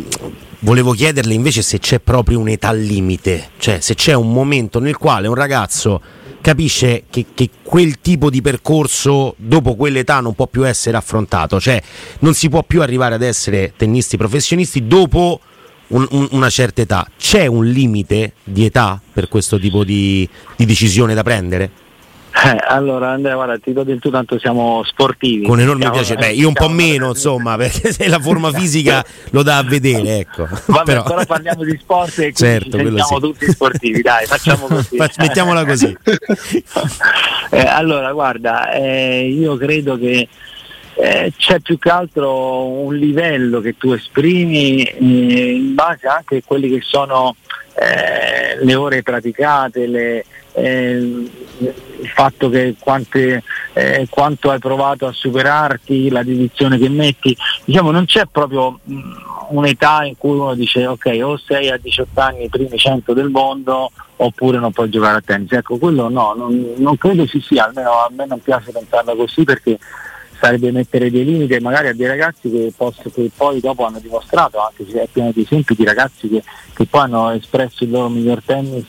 volevo 0.60 0.92
chiederle 0.92 1.34
invece 1.34 1.64
se 1.64 1.80
c'è 1.80 2.00
proprio 2.00 2.38
un'età 2.38 2.72
limite, 2.72 3.50
cioè 3.58 3.80
se 3.80 3.96
c'è 3.96 4.14
un 4.14 4.32
momento 4.32 4.80
nel 4.80 4.98
quale 4.98 5.28
un 5.28 5.34
ragazzo 5.34 6.02
capisce 6.40 7.06
che, 7.10 7.26
che, 7.34 7.50
quel 7.64 8.00
tipo 8.00 8.30
di 8.30 8.44
percorso 8.44 9.34
dopo 9.38 9.76
quell'età 9.76 10.20
non 10.20 10.36
può 10.36 10.46
più 10.46 10.68
essere 10.68 10.96
affrontato, 10.96 11.60
cioè 11.60 11.82
non 12.20 12.36
si 12.36 12.48
può 12.48 12.62
più 12.62 12.84
arrivare 12.84 13.16
ad 13.16 13.24
essere 13.24 13.74
tennisti 13.76 14.18
professionisti 14.18 14.86
dopo 14.86 15.40
un, 15.88 16.06
un, 16.12 16.28
una 16.32 16.50
certa 16.52 16.82
età. 16.82 17.10
C'è 17.18 17.48
un 17.48 17.66
limite 17.66 18.34
di 18.44 18.66
età 18.66 19.02
per 19.14 19.30
questo 19.30 19.58
tipo 19.58 19.84
di, 19.84 20.30
di 20.56 20.66
decisione 20.66 21.16
da 21.16 21.24
prendere? 21.24 21.82
Eh, 22.36 22.58
allora 22.68 23.12
Andrea, 23.12 23.36
guarda, 23.36 23.58
ti 23.60 23.74
do 23.74 23.84
del 23.84 24.00
tu, 24.00 24.10
tanto 24.10 24.40
siamo 24.40 24.84
sportivi. 24.86 25.46
Con 25.46 25.60
enorme 25.60 25.82
siamo, 25.82 25.96
piacere, 25.98 26.20
Beh, 26.28 26.34
io 26.34 26.48
un 26.48 26.54
po' 26.54 26.68
meno, 26.68 27.10
insomma, 27.10 27.56
perché 27.58 27.94
se 27.94 28.08
la 28.08 28.20
forma 28.20 28.52
fisica 28.52 29.06
lo 29.30 29.44
dà 29.44 29.58
a 29.58 29.63
vedere, 29.63 30.20
ecco. 30.20 30.48
Vabbè, 30.66 30.84
però, 30.84 31.04
però 31.04 31.25
parliamo 31.25 31.63
di 31.63 31.78
sport 31.80 32.20
e 32.20 32.34
certo, 32.34 32.78
siamo 32.78 33.04
sì. 33.04 33.20
tutti 33.20 33.52
sportivi, 33.52 34.02
dai, 34.02 34.25
facciamo 34.25 34.66
così. 34.66 34.98
Mettiamola 35.18 35.63
così. 35.63 35.96
eh, 37.52 37.66
allora, 37.66 38.12
guarda, 38.12 38.72
eh, 38.72 39.28
io 39.28 39.56
credo 39.56 39.98
che 39.98 40.28
eh, 40.96 41.34
c'è 41.38 41.60
più 41.60 41.78
che 41.78 41.90
altro 41.90 42.68
un 42.68 42.96
livello 42.96 43.62
che 43.62 43.78
tu 43.78 43.92
esprimi 43.94 44.84
eh, 44.84 45.54
in 45.54 45.74
base 45.75 46.08
anche 46.08 46.38
a 46.38 46.42
quelli 46.46 46.70
che 46.70 46.82
sono 46.82 47.36
eh, 47.75 48.63
le 48.63 48.75
ore 48.75 49.02
praticate, 49.02 49.88
le, 49.88 50.25
eh, 50.54 51.30
il 51.60 52.07
fatto 52.07 52.50
che 52.50 52.75
quante 52.79 53.43
eh, 53.74 54.07
quanto 54.10 54.51
hai 54.51 54.60
provato 54.60 55.07
a 55.07 55.12
superarti, 55.12 56.10
la 56.10 56.24
dedizione 56.24 56.77
che 56.77 56.89
metti, 56.89 57.36
diciamo 57.65 57.91
non 57.91 58.05
c'è 58.05 58.25
proprio 58.31 58.79
mh, 58.83 59.01
un'età 59.50 60.05
in 60.05 60.17
cui 60.17 60.38
uno 60.38 60.53
dice 60.53 60.86
ok 60.86 61.19
o 61.24 61.38
sei 61.38 61.69
a 61.69 61.77
18 61.77 62.19
anni 62.19 62.45
i 62.45 62.50
primi 62.50 62.77
100 62.77 63.13
del 63.13 63.29
mondo 63.29 63.91
oppure 64.17 64.60
non 64.60 64.72
puoi 64.72 64.89
giocare 64.89 65.17
a 65.17 65.22
tennis, 65.22 65.51
ecco 65.51 65.77
quello 65.77 66.10
no, 66.10 66.33
non, 66.36 66.74
non 66.77 66.98
credo 66.98 67.25
ci 67.25 67.41
sia, 67.41 67.65
almeno 67.65 67.91
a 67.91 68.10
me 68.15 68.25
non 68.25 68.39
piace 68.39 68.72
pensarla 68.72 69.15
così 69.15 69.43
perché 69.43 69.77
sarebbe 70.39 70.72
mettere 70.72 71.10
dei 71.10 71.24
limiti 71.24 71.57
magari 71.60 71.88
a 71.88 71.93
dei 71.93 72.07
ragazzi 72.07 72.50
che, 72.51 72.74
posso, 72.75 73.10
che 73.13 73.31
poi 73.36 73.62
dopo 73.62 73.86
hanno 73.86 74.00
dimostrato, 74.00 74.60
anche 74.60 74.86
se 74.89 75.03
è 75.03 75.07
pieno 75.12 75.31
di 75.31 75.41
esempi 75.41 75.74
di 75.74 75.86
ragazzi 75.86 76.27
che, 76.27 76.43
che 76.74 76.86
poi 76.86 77.01
hanno 77.01 77.31
espresso 77.31 77.83
il 77.86 77.91
loro 77.91 78.10
miglior 78.10 78.41
tennis 78.45 78.86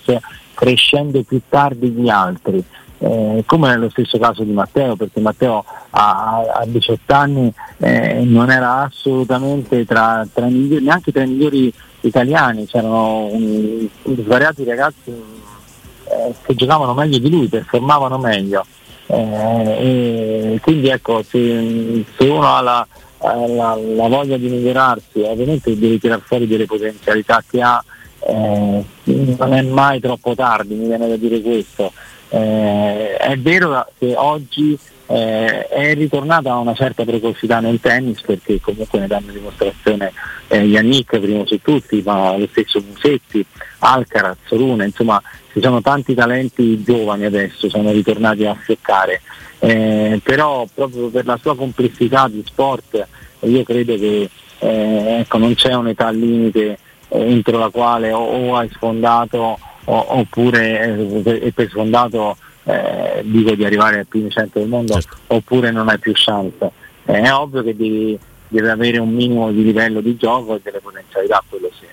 crescendo 0.54 1.22
più 1.22 1.40
tardi 1.48 1.94
di 1.94 2.08
altri. 2.08 2.62
Eh, 2.98 3.42
come 3.44 3.68
nello 3.68 3.90
stesso 3.90 4.18
caso 4.18 4.44
di 4.44 4.52
Matteo, 4.52 4.96
perché 4.96 5.20
Matteo 5.20 5.64
a, 5.90 6.42
a 6.54 6.64
18 6.64 7.12
anni 7.12 7.52
eh, 7.78 8.22
non 8.24 8.50
era 8.50 8.82
assolutamente 8.82 9.84
tra, 9.84 10.26
tra 10.32 10.46
migliori, 10.46 10.84
neanche 10.84 11.12
tra 11.12 11.22
i 11.22 11.28
migliori 11.28 11.72
italiani, 12.00 12.66
c'erano 12.66 13.26
un, 13.26 13.86
svariati 14.02 14.64
ragazzi 14.64 15.10
eh, 15.10 16.34
che 16.42 16.54
giocavano 16.54 16.94
meglio 16.94 17.18
di 17.18 17.30
lui, 17.30 17.48
performavano 17.48 18.18
meglio. 18.18 18.64
Eh, 19.06 20.58
quindi 20.62 20.88
ecco, 20.88 21.22
se, 21.22 22.04
se 22.16 22.26
uno 22.26 22.56
ha 22.56 22.60
la, 22.60 22.86
la, 23.18 23.76
la, 23.76 24.08
voglia 24.08 24.36
di 24.36 24.48
migliorarsi, 24.48 25.20
ovviamente 25.20 25.78
deve 25.78 25.98
tirare 25.98 26.22
fuori 26.24 26.46
delle 26.46 26.66
potenzialità 26.66 27.42
che 27.46 27.60
ha, 27.60 27.82
eh, 28.26 28.84
non 29.04 29.52
è 29.52 29.62
mai 29.62 30.00
troppo 30.00 30.34
tardi, 30.34 30.74
mi 30.74 30.86
viene 30.86 31.08
da 31.08 31.16
dire 31.16 31.40
questo. 31.40 31.92
Eh, 32.30 33.16
è 33.16 33.36
vero 33.38 33.86
che 33.98 34.14
oggi 34.16 34.76
eh, 35.06 35.68
è 35.68 35.94
ritornata 35.94 36.56
una 36.56 36.74
certa 36.74 37.04
precocità 37.04 37.60
nel 37.60 37.80
tennis 37.80 38.22
perché 38.22 38.60
comunque 38.60 38.98
ne 38.98 39.06
danno 39.06 39.30
dimostrazione 39.30 40.12
eh, 40.48 40.62
Yannick 40.62 41.18
primo 41.18 41.46
su 41.46 41.60
tutti, 41.60 42.02
ma 42.04 42.36
lo 42.36 42.48
stesso 42.50 42.82
Musetti, 42.86 43.44
Alcaraz, 43.80 44.38
Rune, 44.48 44.86
insomma 44.86 45.20
ci 45.52 45.60
sono 45.60 45.80
tanti 45.80 46.14
talenti 46.14 46.82
giovani 46.82 47.26
adesso, 47.26 47.68
sono 47.68 47.92
ritornati 47.92 48.46
a 48.46 48.56
seccare, 48.64 49.20
eh, 49.58 50.20
però 50.22 50.66
proprio 50.72 51.08
per 51.08 51.26
la 51.26 51.38
sua 51.40 51.54
complessità 51.54 52.26
di 52.28 52.42
sport 52.44 53.06
io 53.40 53.62
credo 53.62 53.94
che 53.96 54.30
eh, 54.60 55.16
ecco, 55.20 55.38
non 55.38 55.54
c'è 55.54 55.74
un'età 55.74 56.08
limite 56.10 56.78
entro 57.08 57.58
la 57.58 57.68
quale 57.70 58.12
o, 58.12 58.20
o 58.20 58.56
hai 58.56 58.68
sfondato 58.72 59.58
o, 59.84 60.18
oppure 60.18 61.22
eh, 61.24 61.52
per 61.52 61.68
sfondato 61.68 62.36
eh, 62.64 63.22
dico 63.24 63.54
di 63.54 63.64
arrivare 63.64 63.98
al 63.98 64.06
primo 64.06 64.28
centro 64.30 64.60
del 64.60 64.68
mondo 64.68 64.94
certo. 64.94 65.16
oppure 65.28 65.70
non 65.70 65.88
hai 65.88 65.98
più 65.98 66.12
chance. 66.14 66.70
Eh, 67.04 67.20
è 67.20 67.32
ovvio 67.32 67.62
che 67.62 67.76
devi, 67.76 68.18
devi, 68.48 68.68
avere 68.68 68.98
un 68.98 69.12
minimo 69.12 69.52
di 69.52 69.62
livello 69.62 70.00
di 70.00 70.16
gioco 70.16 70.56
e 70.56 70.60
delle 70.62 70.80
potenzialità, 70.80 71.42
quello 71.48 71.70
sì. 71.78 71.86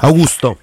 Augusto. 0.00 0.56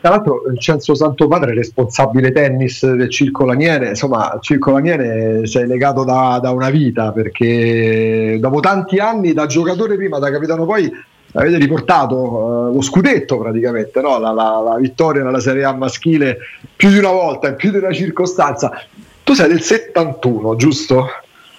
Tra 0.00 0.10
l'altro 0.10 0.42
Vincenzo 0.46 0.94
Santo 0.94 1.26
Padre, 1.26 1.54
responsabile 1.54 2.30
tennis 2.30 2.88
del 2.88 3.10
Circo 3.10 3.44
Laniere, 3.44 3.88
insomma 3.88 4.32
il 4.34 4.40
Circo 4.42 4.70
Laniere 4.70 5.44
sei 5.46 5.66
legato 5.66 6.04
da, 6.04 6.38
da, 6.40 6.52
una 6.52 6.70
vita 6.70 7.10
perché 7.10 8.38
dopo 8.38 8.60
tanti 8.60 8.98
anni 8.98 9.32
da 9.32 9.46
giocatore 9.46 9.96
prima, 9.96 10.20
da 10.20 10.30
capitano 10.30 10.66
poi 10.66 10.88
avete 11.32 11.58
riportato 11.58 12.14
uh, 12.16 12.74
lo 12.74 12.80
scudetto 12.80 13.38
praticamente, 13.38 14.00
no? 14.00 14.18
la, 14.18 14.32
la, 14.32 14.60
la, 14.60 14.76
vittoria 14.76 15.22
nella 15.22 15.40
Serie 15.40 15.64
A 15.64 15.72
maschile 15.72 16.38
più 16.74 16.88
di 16.88 16.98
una 16.98 17.10
volta, 17.10 17.48
in 17.48 17.56
più 17.56 17.70
di 17.70 17.78
una 17.78 17.92
circostanza. 17.92 18.82
Tu 19.22 19.34
sei 19.34 19.48
del 19.48 19.62
71, 19.62 20.56
giusto? 20.56 21.06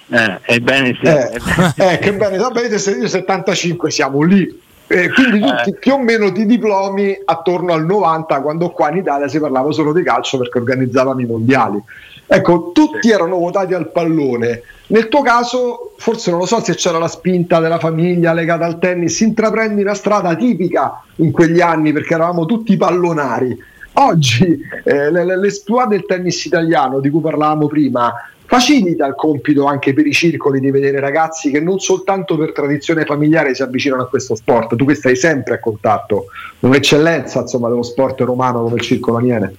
Eh, 0.08 0.40
ebbene 0.42 0.98
sì. 1.00 1.06
Eh, 1.06 1.40
eh, 1.92 1.98
che 1.98 2.12
bene, 2.14 2.36
vabbè, 2.36 2.66
io 2.68 3.08
75 3.08 3.90
siamo 3.90 4.22
lì. 4.22 4.68
Eh, 4.92 5.08
quindi 5.08 5.38
tutti 5.38 5.70
eh. 5.70 5.74
più 5.74 5.92
o 5.92 6.02
meno 6.02 6.30
di 6.30 6.44
diplomi 6.46 7.16
attorno 7.24 7.72
al 7.72 7.84
90, 7.84 8.40
quando 8.40 8.70
qua 8.70 8.90
in 8.90 8.96
Italia 8.96 9.28
si 9.28 9.38
parlava 9.38 9.70
solo 9.70 9.92
di 9.92 10.02
calcio 10.02 10.36
perché 10.36 10.58
organizzavamo 10.58 11.20
i 11.20 11.26
mondiali. 11.26 11.80
Ecco, 12.26 12.72
tutti 12.74 13.08
erano 13.08 13.36
votati 13.36 13.72
al 13.72 13.92
pallone. 13.92 14.62
Nel 14.88 15.06
tuo 15.06 15.22
caso, 15.22 15.92
forse 15.96 16.30
non 16.32 16.40
lo 16.40 16.46
so 16.46 16.60
se 16.60 16.74
c'era 16.74 16.98
la 16.98 17.06
spinta 17.06 17.60
della 17.60 17.78
famiglia 17.78 18.32
legata 18.32 18.64
al 18.64 18.80
tennis, 18.80 19.20
intraprendi 19.20 19.80
una 19.80 19.94
strada 19.94 20.34
tipica 20.34 21.00
in 21.16 21.30
quegli 21.30 21.60
anni 21.60 21.92
perché 21.92 22.14
eravamo 22.14 22.44
tutti 22.44 22.76
pallonari. 22.76 23.56
Oggi 23.92 24.58
eh, 24.84 25.10
l'esploit 25.10 25.88
del 25.88 26.04
tennis 26.04 26.44
italiano 26.46 26.98
di 26.98 27.10
cui 27.10 27.20
parlavamo 27.20 27.68
prima 27.68 28.12
facilita 28.50 29.06
il 29.06 29.14
compito 29.14 29.66
anche 29.66 29.92
per 29.92 30.04
i 30.08 30.12
circoli 30.12 30.58
di 30.58 30.72
vedere 30.72 30.98
ragazzi 30.98 31.52
che 31.52 31.60
non 31.60 31.78
soltanto 31.78 32.36
per 32.36 32.50
tradizione 32.50 33.04
familiare 33.04 33.54
si 33.54 33.62
avvicinano 33.62 34.02
a 34.02 34.08
questo 34.08 34.34
sport, 34.34 34.74
tu 34.74 34.84
che 34.86 34.96
stai 34.96 35.14
sempre 35.14 35.54
a 35.54 35.60
contatto, 35.60 36.26
un'eccellenza 36.58 37.42
insomma, 37.42 37.68
dello 37.68 37.84
sport 37.84 38.18
romano 38.22 38.62
come 38.62 38.74
il 38.74 38.80
circolo 38.80 39.18
Aniene. 39.18 39.54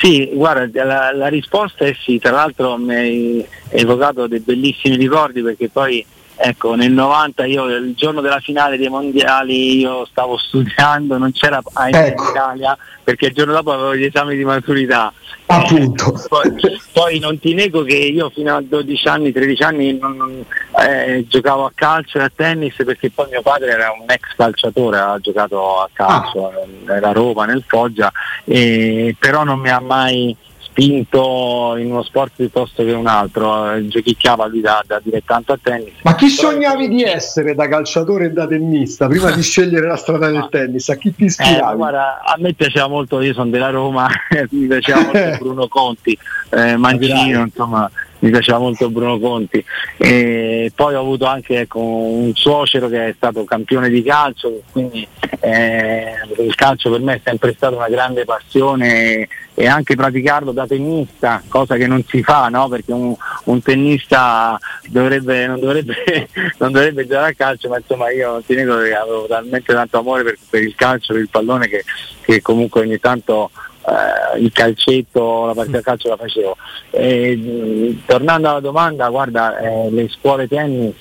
Sì, 0.00 0.30
guarda, 0.32 0.82
la, 0.82 1.12
la, 1.12 1.26
risposta 1.26 1.84
è 1.84 1.92
sì, 1.92 2.18
tra 2.18 2.30
l'altro 2.30 2.78
mi 2.78 2.94
hai 2.94 3.46
evocato 3.68 4.26
dei 4.26 4.40
bellissimi 4.40 4.96
ricordi 4.96 5.42
perché 5.42 5.68
poi 5.68 6.02
ecco, 6.42 6.74
nel 6.74 6.92
90 6.92 7.44
io 7.44 7.66
il 7.66 7.94
giorno 7.94 8.20
della 8.20 8.40
finale 8.40 8.78
dei 8.78 8.88
mondiali 8.88 9.78
io 9.78 10.06
stavo 10.06 10.38
studiando, 10.38 11.18
non 11.18 11.32
c'era 11.32 11.58
ecco. 11.58 12.22
in 12.22 12.28
Italia 12.30 12.76
perché 13.02 13.26
il 13.26 13.34
giorno 13.34 13.52
dopo 13.52 13.72
avevo 13.72 13.94
gli 13.94 14.04
esami 14.04 14.36
di 14.36 14.44
maturità. 14.44 15.12
Appunto. 15.46 16.14
Eh, 16.14 16.28
poi, 16.28 16.80
poi, 16.92 17.18
non 17.18 17.38
ti 17.40 17.54
nego 17.54 17.82
che 17.82 17.96
io 17.96 18.30
fino 18.30 18.54
a 18.54 18.62
12 18.62 19.08
anni, 19.08 19.32
13 19.32 19.62
anni 19.64 19.98
non, 19.98 20.44
eh, 20.80 21.24
giocavo 21.28 21.64
a 21.64 21.72
calcio 21.74 22.18
e 22.18 22.22
a 22.22 22.30
tennis 22.34 22.76
perché 22.76 23.10
poi 23.10 23.28
mio 23.30 23.42
padre 23.42 23.72
era 23.72 23.90
un 23.90 24.08
ex 24.08 24.34
calciatore, 24.36 24.98
ha 24.98 25.18
giocato 25.20 25.80
a 25.80 25.88
calcio, 25.92 26.52
ah. 26.86 26.94
era 26.94 27.10
Roma 27.12 27.46
nel 27.46 27.64
Foggia, 27.66 28.12
eh, 28.44 29.14
però 29.18 29.42
non 29.42 29.58
mi 29.58 29.70
ha 29.70 29.80
mai 29.80 30.36
spinto 30.70 31.74
in 31.76 31.90
uno 31.90 32.02
sport 32.02 32.32
piuttosto 32.36 32.84
che 32.84 32.92
un 32.92 33.06
altro, 33.06 33.72
eh, 33.72 33.86
giochicchiava 33.86 34.46
lui 34.46 34.60
da, 34.60 34.82
da 34.86 35.00
dilettante 35.02 35.52
a 35.52 35.58
tennis. 35.60 35.94
Ma 36.02 36.14
chi 36.14 36.28
sognavi 36.28 36.88
di 36.88 37.02
essere 37.02 37.54
da 37.54 37.68
calciatore 37.68 38.26
e 38.26 38.30
da 38.30 38.46
tennista 38.46 39.08
prima 39.08 39.30
di 39.32 39.42
scegliere 39.42 39.86
la 39.86 39.96
strada 39.96 40.30
del 40.30 40.46
tennis? 40.50 40.88
A 40.88 40.94
chi 40.96 41.14
ti 41.14 41.24
ispiravi? 41.24 41.72
Eh, 41.72 41.76
guarda, 41.76 42.22
a 42.22 42.36
me 42.38 42.54
piaceva 42.54 42.86
molto, 42.86 43.20
io 43.20 43.34
sono 43.34 43.50
della 43.50 43.70
Roma, 43.70 44.08
mi 44.50 44.66
piaceva 44.66 45.02
molto 45.02 45.36
Bruno 45.42 45.68
Conti, 45.68 46.16
eh, 46.50 46.76
Mancino, 46.76 47.42
insomma 47.42 47.90
mi 48.20 48.30
piaceva 48.30 48.58
molto 48.58 48.90
Bruno 48.90 49.18
Conti 49.18 49.64
e 49.96 50.72
poi 50.74 50.94
ho 50.94 51.00
avuto 51.00 51.26
anche 51.26 51.60
ecco, 51.60 51.80
un 51.80 52.32
suocero 52.34 52.88
che 52.88 53.08
è 53.08 53.12
stato 53.16 53.44
campione 53.44 53.88
di 53.88 54.02
calcio 54.02 54.62
quindi 54.72 55.06
eh, 55.40 56.14
il 56.38 56.54
calcio 56.54 56.90
per 56.90 57.00
me 57.00 57.14
è 57.14 57.20
sempre 57.22 57.52
stata 57.54 57.76
una 57.76 57.88
grande 57.88 58.24
passione 58.24 59.28
e 59.54 59.66
anche 59.66 59.94
praticarlo 59.94 60.52
da 60.52 60.66
tennista 60.66 61.42
cosa 61.48 61.76
che 61.76 61.86
non 61.86 62.02
si 62.06 62.22
fa 62.22 62.48
no? 62.48 62.68
perché 62.68 62.92
un, 62.92 63.14
un 63.44 63.62
tennista 63.62 64.58
dovrebbe, 64.88 65.46
non, 65.46 65.60
dovrebbe, 65.60 66.28
non, 66.58 66.72
dovrebbe, 66.72 67.06
giocare 67.06 67.32
a 67.32 67.34
calcio 67.34 67.68
ma 67.68 67.78
insomma 67.78 68.10
io 68.10 68.42
avevo 68.46 69.26
talmente 69.26 69.72
tanto 69.72 69.98
amore 69.98 70.22
per, 70.22 70.38
per 70.48 70.62
il 70.62 70.74
calcio, 70.74 71.12
per 71.12 71.22
il 71.22 71.28
pallone 71.30 71.68
che, 71.68 71.84
che 72.22 72.40
comunque 72.42 72.82
ogni 72.82 72.98
tanto 72.98 73.50
eh, 73.90 74.38
il 74.38 74.52
calcetto, 74.52 75.46
la 75.46 75.54
partita 75.54 75.78
a 75.78 75.82
calcio 75.82 76.08
la 76.08 76.16
facevo. 76.16 76.56
E, 76.90 77.98
tornando 78.06 78.48
alla 78.48 78.60
domanda, 78.60 79.08
guarda, 79.08 79.58
eh, 79.58 79.90
le 79.90 80.08
scuole 80.08 80.48
tennis 80.48 80.94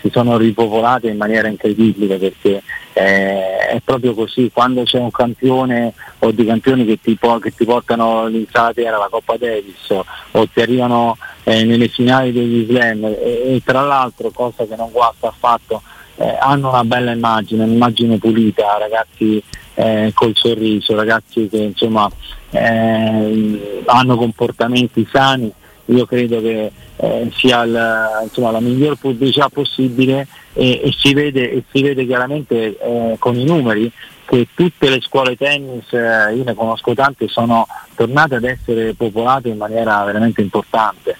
si 0.00 0.10
sono 0.10 0.36
ripopolate 0.36 1.08
in 1.08 1.16
maniera 1.16 1.48
incredibile 1.48 2.18
perché 2.18 2.62
eh, 2.92 3.66
è 3.66 3.80
proprio 3.84 4.14
così, 4.14 4.50
quando 4.52 4.84
c'è 4.84 4.98
un 4.98 5.10
campione 5.10 5.92
o 6.20 6.30
dei 6.30 6.46
campioni 6.46 6.84
che 6.84 7.00
ti, 7.00 7.16
po- 7.16 7.38
che 7.38 7.52
ti 7.54 7.64
portano 7.64 8.26
l'insalatera, 8.26 8.96
la 8.96 9.08
Coppa 9.10 9.36
Davis 9.36 9.88
o 10.30 10.48
ti 10.48 10.60
arrivano 10.60 11.16
eh, 11.44 11.64
nelle 11.64 11.88
finali 11.88 12.32
degli 12.32 12.66
slam 12.66 13.04
e, 13.04 13.54
e, 13.54 13.62
tra 13.64 13.82
l'altro, 13.82 14.30
cosa 14.30 14.66
che 14.66 14.76
non 14.76 14.90
guasta 14.90 15.28
affatto, 15.28 15.82
eh, 16.18 16.36
hanno 16.38 16.68
una 16.68 16.84
bella 16.84 17.12
immagine, 17.12 17.64
un'immagine 17.64 18.18
pulita, 18.18 18.76
ragazzi 18.78 19.42
eh, 19.74 20.10
col 20.14 20.34
sorriso, 20.34 20.94
ragazzi 20.94 21.48
che 21.48 21.58
insomma 21.58 22.10
eh, 22.50 23.82
hanno 23.86 24.16
comportamenti 24.16 25.06
sani, 25.10 25.50
io 25.86 26.06
credo 26.06 26.40
che 26.40 26.70
eh, 26.96 27.30
sia 27.34 27.62
il, 27.62 28.22
insomma, 28.24 28.50
la 28.50 28.60
miglior 28.60 28.96
pubblicità 28.96 29.48
possibile 29.48 30.26
e, 30.52 30.80
e, 30.84 30.94
si, 30.96 31.14
vede, 31.14 31.50
e 31.50 31.64
si, 31.70 31.82
vede, 31.82 32.04
chiaramente 32.04 32.76
eh, 32.76 33.16
con 33.18 33.38
i 33.38 33.44
numeri 33.44 33.90
che 34.26 34.48
tutte 34.54 34.90
le 34.90 35.00
scuole 35.00 35.36
tennis, 35.36 35.90
eh, 35.92 36.34
io 36.34 36.44
ne 36.44 36.54
conosco 36.54 36.92
tante, 36.92 37.28
sono 37.28 37.66
tornate 37.94 38.34
ad 38.34 38.44
essere 38.44 38.92
popolate 38.94 39.48
in 39.48 39.56
maniera 39.56 40.04
veramente 40.04 40.42
importante. 40.42 41.16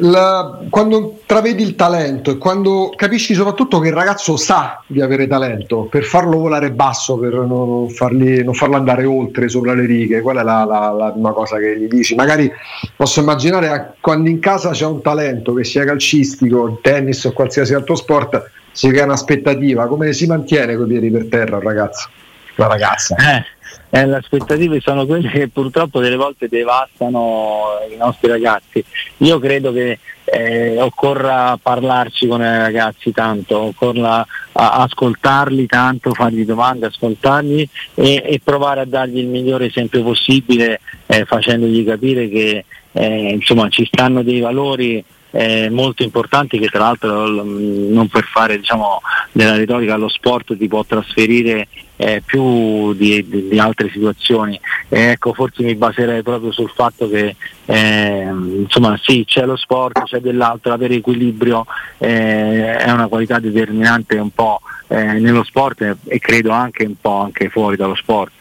La, 0.00 0.58
quando 0.68 1.16
intravedi 1.20 1.62
il 1.62 1.76
talento 1.76 2.32
e 2.32 2.38
quando 2.38 2.92
capisci 2.96 3.34
soprattutto 3.34 3.78
che 3.78 3.88
il 3.88 3.94
ragazzo 3.94 4.36
sa 4.36 4.82
di 4.84 5.00
avere 5.00 5.28
talento 5.28 5.82
per 5.84 6.02
farlo 6.02 6.38
volare 6.38 6.72
basso, 6.72 7.16
per 7.16 7.34
non, 7.34 7.88
farli, 7.88 8.42
non 8.42 8.54
farlo 8.54 8.74
andare 8.74 9.04
oltre 9.04 9.48
sopra 9.48 9.72
le 9.74 9.86
righe, 9.86 10.22
quella 10.22 10.40
è 10.40 10.44
la, 10.44 10.64
la, 10.64 10.90
la, 10.90 11.10
prima 11.12 11.30
cosa 11.30 11.58
che 11.58 11.78
gli 11.78 11.86
dici. 11.86 12.16
Magari 12.16 12.50
posso 12.96 13.20
immaginare 13.20 13.94
quando 14.00 14.28
in 14.28 14.40
casa 14.40 14.70
c'è 14.70 14.86
un 14.86 15.02
talento, 15.02 15.54
che 15.54 15.62
sia 15.62 15.84
calcistico, 15.84 16.80
tennis 16.82 17.24
o 17.24 17.32
qualsiasi 17.32 17.72
altro 17.72 17.94
sport, 17.94 18.50
si 18.72 18.88
crea 18.88 19.04
un'aspettativa. 19.04 19.86
Come 19.86 20.12
si 20.12 20.26
mantiene 20.26 20.74
coi 20.74 20.88
piedi 20.88 21.10
per 21.10 21.26
terra 21.26 21.56
un 21.56 21.62
ragazzo? 21.62 22.08
La 22.56 22.66
ragazza. 22.66 23.14
Eh 23.14 23.58
eh, 23.90 24.06
le 24.06 24.16
aspettative 24.16 24.80
sono 24.80 25.04
quelle 25.06 25.28
che 25.28 25.48
purtroppo 25.48 26.00
delle 26.00 26.16
volte 26.16 26.48
devastano 26.48 27.78
i 27.90 27.96
nostri 27.96 28.28
ragazzi. 28.28 28.84
Io 29.18 29.38
credo 29.38 29.72
che 29.72 29.98
eh, 30.24 30.80
occorra 30.80 31.58
parlarci 31.60 32.28
con 32.28 32.40
i 32.40 32.44
ragazzi 32.44 33.10
tanto, 33.10 33.58
occorra 33.58 34.24
ascoltarli 34.52 35.66
tanto, 35.66 36.14
fargli 36.14 36.44
domande, 36.44 36.86
ascoltarli 36.86 37.68
e, 37.94 38.22
e, 38.24 38.40
provare 38.42 38.80
a 38.80 38.84
dargli 38.84 39.18
il 39.18 39.26
migliore 39.26 39.66
esempio 39.66 40.02
possibile 40.02 40.80
eh, 41.06 41.24
facendogli 41.24 41.84
capire 41.84 42.28
che 42.28 42.64
eh, 42.92 43.30
insomma, 43.30 43.68
ci 43.68 43.84
stanno 43.86 44.22
dei 44.22 44.40
valori 44.40 45.02
eh, 45.32 45.68
molto 45.70 46.02
importanti 46.02 46.58
che 46.58 46.68
tra 46.68 46.80
l'altro 46.80 47.26
non 47.26 48.08
per 48.08 48.24
fare 48.24 48.58
diciamo, 48.58 49.00
della 49.32 49.56
retorica 49.56 49.94
allo 49.94 50.08
sport 50.08 50.56
ti 50.56 50.68
può 50.68 50.84
trasferire 50.84 51.68
eh, 51.96 52.22
più 52.24 52.94
di, 52.94 53.26
di, 53.28 53.48
di, 53.48 53.58
altre 53.58 53.90
situazioni. 53.90 54.58
Eh, 54.88 55.10
ecco, 55.10 55.34
forse 55.34 55.62
mi 55.62 55.74
baserei 55.74 56.22
proprio 56.22 56.50
sul 56.50 56.70
fatto 56.74 57.08
che 57.08 57.36
eh, 57.66 58.28
insomma 58.62 58.98
sì, 59.02 59.24
c'è 59.26 59.44
lo 59.44 59.56
sport, 59.56 60.04
c'è 60.04 60.18
dell'altro, 60.18 60.72
avere 60.72 60.94
equilibrio 60.94 61.66
eh, 61.98 62.76
è 62.78 62.90
una 62.90 63.06
qualità 63.06 63.38
determinante 63.38 64.16
un 64.16 64.30
po' 64.30 64.60
eh, 64.88 65.18
nello 65.18 65.44
sport 65.44 65.96
e 66.04 66.18
credo 66.18 66.50
anche 66.50 66.84
un 66.84 66.94
po' 66.98 67.20
anche 67.20 67.50
fuori 67.50 67.76
dallo 67.76 67.94
sport. 67.94 68.39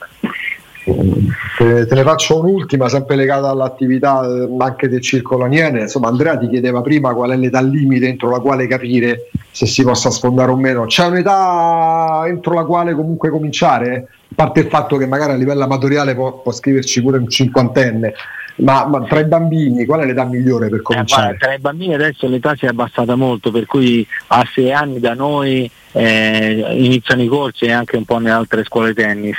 Te, 0.84 1.86
te, 1.86 1.96
ne 1.96 2.04
faccio 2.04 2.40
un'ultima, 2.40 2.88
sempre 2.88 3.16
legata 3.16 3.50
all'attività 3.50 4.22
anche 4.60 4.88
del 4.88 5.02
circolo 5.02 5.44
Aniene. 5.44 5.82
Insomma, 5.82 6.08
Andrea 6.08 6.38
ti 6.38 6.48
chiedeva 6.48 6.82
prima 6.82 7.14
qual 7.14 7.32
è 7.32 7.36
l'età 7.36 7.62
limite 7.62 8.08
entro 8.08 8.30
la 8.30 8.40
quale 8.40 8.68
capire 8.68 9.30
se 9.52 9.66
si 9.66 9.84
possa 9.84 10.10
sfondare 10.10 10.52
o 10.52 10.56
meno. 10.56 10.86
C'è 10.86 11.06
un'età 11.06 12.24
entro 12.28 12.54
la 12.54 12.64
quale 12.64 12.94
comunque 12.94 13.30
cominciare? 13.30 14.08
A 14.32 14.36
parte 14.36 14.62
il 14.62 14.68
fatto 14.68 14.98
che 14.98 15.06
magari 15.06 15.34
a 15.34 15.36
livello 15.36 15.64
amatoriale 15.64 16.16
può, 16.16 16.42
può 16.42 16.52
scriverci 16.52 17.02
pure 17.02 17.18
un 17.18 17.28
cinquantenne, 17.28 18.14
ma, 18.58 18.86
ma, 18.86 19.02
tra 19.04 19.20
i 19.20 19.26
bambini 19.26 19.86
qual 19.86 20.02
è 20.02 20.06
l'età 20.06 20.24
migliore 20.26 20.70
per 20.70 20.82
cominciare? 20.82 21.36
Eh, 21.36 21.38
tra 21.38 21.54
i 21.54 21.60
bambini 21.60 21.94
adesso 21.94 22.28
l'età 22.28 22.56
si 22.56 22.66
è 22.66 22.70
abbassata 22.70 23.16
molto, 23.16 23.52
per 23.52 23.66
cui 23.66 24.06
a 24.28 24.46
sei 24.54 24.72
anni 24.72 25.00
da 25.00 25.14
noi 25.14 25.70
eh, 25.92 26.66
iniziano 26.72 27.22
i 27.22 27.28
corsi 27.28 27.70
anche 27.70 27.98
un 27.98 28.06
po' 28.06 28.18
nelle 28.18 28.32
altre 28.32 28.64
scuole 28.64 28.94
tennis. 28.94 29.38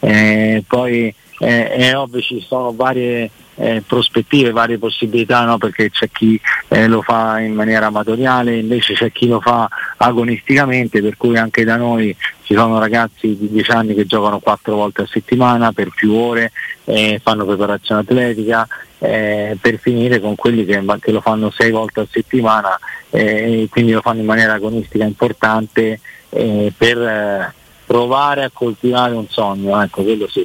Eh, 0.00 0.62
poi 0.66 1.14
eh, 1.40 1.70
è 1.70 1.96
ovvio 1.96 2.20
ci 2.20 2.40
sono 2.40 2.72
varie 2.74 3.30
eh, 3.58 3.82
prospettive, 3.86 4.50
varie 4.50 4.78
possibilità, 4.78 5.44
no? 5.44 5.58
perché 5.58 5.90
c'è 5.90 6.08
chi 6.10 6.40
eh, 6.68 6.86
lo 6.86 7.02
fa 7.02 7.40
in 7.40 7.54
maniera 7.54 7.86
amatoriale, 7.86 8.56
invece 8.56 8.94
c'è 8.94 9.10
chi 9.12 9.26
lo 9.26 9.40
fa 9.40 9.68
agonisticamente, 9.96 11.02
per 11.02 11.16
cui 11.16 11.36
anche 11.36 11.64
da 11.64 11.76
noi 11.76 12.14
ci 12.42 12.54
sono 12.54 12.78
ragazzi 12.78 13.36
di 13.36 13.50
10 13.50 13.70
anni 13.72 13.94
che 13.94 14.06
giocano 14.06 14.38
4 14.38 14.74
volte 14.74 15.02
a 15.02 15.06
settimana 15.06 15.72
per 15.72 15.90
più 15.94 16.14
ore, 16.14 16.52
eh, 16.84 17.20
fanno 17.22 17.44
preparazione 17.44 18.02
atletica, 18.02 18.66
eh, 18.98 19.56
per 19.60 19.78
finire 19.78 20.20
con 20.20 20.34
quelli 20.34 20.64
che, 20.64 20.82
che, 21.00 21.10
lo 21.12 21.20
fanno 21.20 21.50
6 21.50 21.70
volte 21.70 22.00
a 22.00 22.06
settimana 22.10 22.78
eh, 23.10 23.62
e 23.62 23.68
quindi 23.70 23.92
lo 23.92 24.00
fanno 24.00 24.20
in 24.20 24.26
maniera 24.26 24.54
agonistica 24.54 25.04
importante 25.04 26.00
eh, 26.30 26.72
per 26.76 27.54
provare 27.86 28.44
a 28.44 28.50
coltivare 28.52 29.14
un 29.14 29.28
sogno, 29.28 29.80
ecco 29.82 30.02
quello 30.02 30.28
sì. 30.28 30.44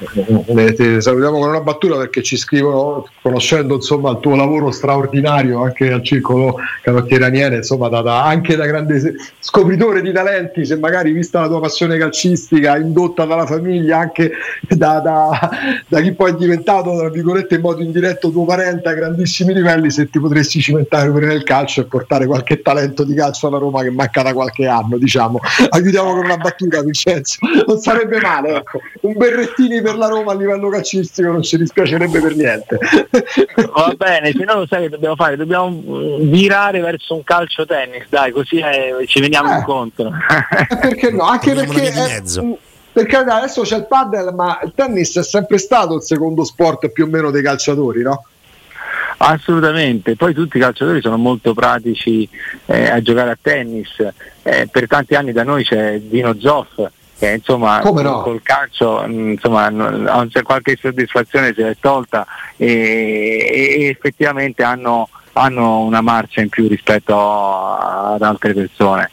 Eh, 0.00 0.72
ti 0.72 1.00
salutiamo 1.00 1.38
con 1.38 1.50
una 1.50 1.60
battuta 1.60 1.96
perché 1.96 2.22
ci 2.22 2.38
scrivono, 2.38 3.06
conoscendo 3.20 3.74
insomma, 3.74 4.10
il 4.12 4.20
tuo 4.20 4.34
lavoro 4.34 4.70
straordinario 4.70 5.62
anche 5.62 5.92
al 5.92 6.02
circolo 6.02 6.56
canottiere 6.82 7.26
Aniene, 7.26 7.56
insomma, 7.56 7.88
da, 7.88 8.00
da, 8.00 8.24
anche 8.24 8.56
da 8.56 8.64
grande 8.64 9.14
scopritore 9.38 10.00
di 10.00 10.10
talenti, 10.12 10.64
se 10.64 10.76
magari 10.76 11.12
vista 11.12 11.40
la 11.40 11.48
tua 11.48 11.60
passione 11.60 11.98
calcistica, 11.98 12.78
indotta 12.78 13.26
dalla 13.26 13.44
famiglia, 13.44 13.98
anche 13.98 14.32
da, 14.68 15.00
da, 15.00 15.50
da 15.86 16.00
chi 16.00 16.12
poi 16.12 16.30
è 16.30 16.34
diventato, 16.34 16.96
tra 16.96 17.10
virgolette, 17.10 17.56
in 17.56 17.60
modo 17.60 17.82
indiretto 17.82 18.30
tuo 18.30 18.46
parente 18.46 18.88
a 18.88 18.94
grandissimi 18.94 19.52
livelli, 19.52 19.90
se 19.90 20.08
ti 20.08 20.18
potresti 20.18 20.60
cimentare 20.60 21.10
pure 21.10 21.26
nel 21.26 21.42
calcio 21.42 21.82
e 21.82 21.84
portare 21.84 22.24
qualche 22.26 22.62
talento 22.62 23.04
di 23.04 23.14
calcio 23.14 23.48
alla 23.48 23.58
Roma 23.58 23.82
che 23.82 23.90
manca 23.90 24.22
da 24.22 24.32
qualche 24.32 24.66
anno, 24.66 24.96
diciamo. 24.96 25.40
Aiutiamo 25.68 26.12
con 26.12 26.24
una 26.24 26.38
battuta, 26.38 26.82
Vincenzo, 26.82 27.38
non 27.66 27.78
sarebbe 27.78 28.18
male, 28.18 28.56
ecco. 28.56 28.80
Un 29.02 29.12
berrettini 29.16 29.82
per 29.82 29.89
per 29.90 29.98
la 29.98 30.06
Roma 30.06 30.32
a 30.32 30.34
livello 30.36 30.68
calcistico 30.68 31.30
non 31.30 31.42
ci 31.42 31.56
dispiacerebbe 31.56 32.20
per 32.20 32.36
niente. 32.36 32.78
Va 33.74 33.94
bene, 33.96 34.32
se 34.32 34.44
no 34.44 34.54
lo 34.54 34.66
sai 34.66 34.82
che 34.82 34.88
dobbiamo 34.90 35.16
fare? 35.16 35.36
Dobbiamo 35.36 35.70
mm, 35.70 36.30
virare 36.30 36.80
verso 36.80 37.14
un 37.14 37.24
calcio 37.24 37.66
tennis, 37.66 38.04
dai, 38.08 38.30
così 38.30 38.58
eh, 38.58 39.04
ci 39.06 39.20
veniamo 39.20 39.52
eh. 39.52 39.58
incontro. 39.58 40.10
Eh, 40.70 40.76
perché 40.76 41.10
no? 41.10 41.24
Anche 41.24 41.54
perché... 41.54 41.92
È, 41.92 42.22
perché 42.92 43.16
adesso 43.16 43.62
c'è 43.62 43.76
il 43.76 43.86
paddle, 43.86 44.32
ma 44.32 44.60
il 44.62 44.72
tennis 44.74 45.16
è 45.18 45.22
sempre 45.22 45.58
stato 45.58 45.96
il 45.96 46.02
secondo 46.02 46.44
sport 46.44 46.88
più 46.88 47.04
o 47.04 47.06
meno 47.06 47.30
dei 47.30 47.42
calciatori, 47.42 48.02
no? 48.02 48.24
Assolutamente, 49.18 50.16
poi 50.16 50.34
tutti 50.34 50.56
i 50.56 50.60
calciatori 50.60 51.00
sono 51.00 51.16
molto 51.16 51.54
pratici 51.54 52.28
eh, 52.66 52.88
a 52.88 53.00
giocare 53.00 53.30
a 53.30 53.38
tennis, 53.40 53.90
eh, 54.42 54.68
per 54.70 54.86
tanti 54.86 55.14
anni 55.14 55.32
da 55.32 55.44
noi 55.44 55.64
c'è 55.64 56.00
Dino 56.00 56.34
Zoff 56.38 56.80
che 57.20 57.32
insomma 57.32 57.80
no? 57.80 58.22
col 58.22 58.40
calcio 58.42 59.04
insomma, 59.04 59.68
non 59.68 60.28
c'è 60.30 60.40
qualche 60.42 60.78
soddisfazione 60.80 61.52
se 61.54 61.62
l'è 61.62 61.76
tolta 61.78 62.26
e, 62.56 63.76
e 63.78 63.88
effettivamente 63.88 64.62
hanno, 64.62 65.10
hanno, 65.34 65.80
una 65.80 66.00
marcia 66.00 66.40
in 66.40 66.48
più 66.48 66.66
rispetto 66.66 67.14
ad 67.14 68.22
altre 68.22 68.54
persone. 68.54 69.10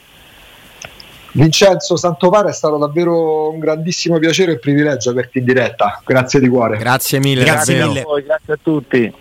Vincenzo 1.34 1.98
Santovare 1.98 2.50
è 2.50 2.54
stato 2.54 2.78
davvero 2.78 3.52
un 3.52 3.60
grandissimo 3.60 4.18
piacere 4.18 4.54
e 4.54 4.60
privilegio 4.60 5.10
averti 5.10 5.40
in 5.40 5.44
diretta, 5.44 6.02
grazie 6.06 6.40
di 6.40 6.48
cuore. 6.48 6.78
Grazie 6.78 7.20
mille, 7.20 7.44
grazie, 7.44 7.76
grazie, 7.76 8.00
a, 8.00 8.04
voi, 8.04 8.24
grazie 8.24 8.54
a 8.54 8.58
tutti. 8.64 9.14